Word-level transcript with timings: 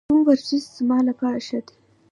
کوم 0.09 0.19
ورزش 0.27 0.63
زما 0.77 0.97
لپاره 1.09 1.39
ښه 1.47 1.59
دی؟ 1.65 1.75